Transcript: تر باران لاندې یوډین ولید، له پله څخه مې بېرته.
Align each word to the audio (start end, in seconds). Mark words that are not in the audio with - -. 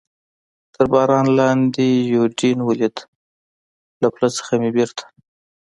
تر 0.73 0.85
باران 0.93 1.27
لاندې 1.37 1.85
یوډین 2.13 2.57
ولید، 2.63 2.95
له 4.01 4.07
پله 4.13 4.29
څخه 4.37 4.53
مې 4.61 4.69
بېرته. 4.75 5.03